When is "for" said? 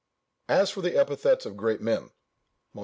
0.71-0.81